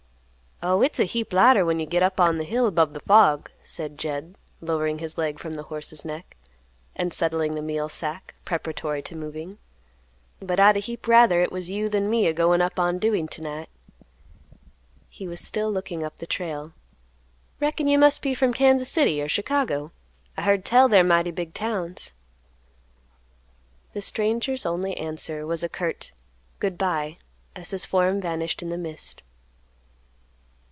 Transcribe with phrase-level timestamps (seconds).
[0.63, 3.49] "Oh, hit's a heap lighter when you git up on th' hill 'bove th' fog,"
[3.63, 6.37] said Jed, lowering his leg from the horse's neck,
[6.95, 9.57] and settling the meal sack, preparatory to moving.
[10.39, 13.25] "But I'd a heap rather hit was you than me a goin' up on Dewey
[13.27, 13.69] t'night."
[15.09, 16.73] He was still looking up the trail.
[17.59, 19.91] "Reckon you must be from Kansas City or Chicago?
[20.37, 22.13] I heard tell they're mighty big towns."
[23.93, 26.11] The stranger's only answer was a curt
[26.59, 27.17] "Good by,"
[27.55, 29.23] as his form vanished in the mist.